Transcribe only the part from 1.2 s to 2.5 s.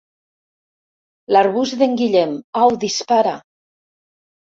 L'arbust d'en Guillem,